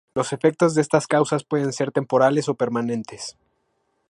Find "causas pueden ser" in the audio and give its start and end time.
1.05-1.91